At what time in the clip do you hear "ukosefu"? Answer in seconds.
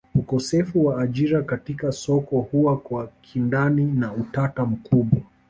0.15-0.85